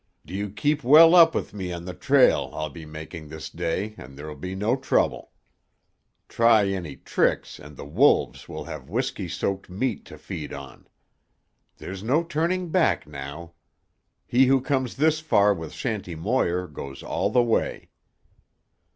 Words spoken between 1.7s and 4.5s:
on the trail I'll be making this day and there'll